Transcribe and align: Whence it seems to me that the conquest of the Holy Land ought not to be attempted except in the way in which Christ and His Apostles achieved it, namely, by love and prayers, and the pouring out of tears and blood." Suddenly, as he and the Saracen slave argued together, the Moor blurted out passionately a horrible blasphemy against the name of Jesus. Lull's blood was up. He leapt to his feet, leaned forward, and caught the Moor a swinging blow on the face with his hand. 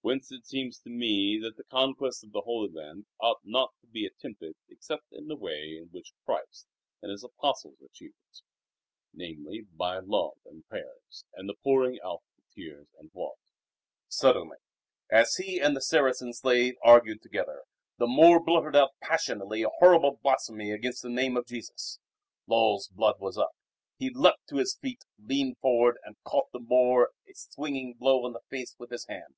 Whence 0.00 0.32
it 0.32 0.46
seems 0.46 0.80
to 0.80 0.90
me 0.90 1.38
that 1.42 1.56
the 1.56 1.64
conquest 1.64 2.24
of 2.24 2.32
the 2.32 2.40
Holy 2.40 2.70
Land 2.72 3.06
ought 3.20 3.42
not 3.44 3.74
to 3.82 3.86
be 3.86 4.06
attempted 4.06 4.56
except 4.68 5.04
in 5.12 5.28
the 5.28 5.36
way 5.36 5.76
in 5.76 5.88
which 5.92 6.14
Christ 6.24 6.66
and 7.02 7.12
His 7.12 7.22
Apostles 7.22 7.80
achieved 7.82 8.14
it, 8.32 8.40
namely, 9.12 9.66
by 9.72 9.98
love 9.98 10.38
and 10.46 10.66
prayers, 10.66 11.26
and 11.34 11.48
the 11.48 11.54
pouring 11.62 12.00
out 12.02 12.22
of 12.38 12.44
tears 12.54 12.88
and 12.98 13.12
blood." 13.12 13.36
Suddenly, 14.08 14.56
as 15.10 15.36
he 15.36 15.60
and 15.60 15.76
the 15.76 15.82
Saracen 15.82 16.32
slave 16.32 16.74
argued 16.82 17.22
together, 17.22 17.62
the 17.98 18.06
Moor 18.06 18.40
blurted 18.42 18.74
out 18.76 18.94
passionately 19.02 19.62
a 19.62 19.68
horrible 19.78 20.18
blasphemy 20.22 20.72
against 20.72 21.02
the 21.02 21.10
name 21.10 21.36
of 21.36 21.46
Jesus. 21.46 22.00
Lull's 22.46 22.88
blood 22.88 23.20
was 23.20 23.36
up. 23.36 23.52
He 23.98 24.10
leapt 24.10 24.48
to 24.48 24.56
his 24.56 24.74
feet, 24.80 25.02
leaned 25.22 25.58
forward, 25.58 25.98
and 26.02 26.16
caught 26.24 26.50
the 26.52 26.60
Moor 26.60 27.12
a 27.28 27.34
swinging 27.34 27.94
blow 27.94 28.24
on 28.24 28.32
the 28.32 28.40
face 28.48 28.74
with 28.78 28.90
his 28.90 29.06
hand. 29.06 29.34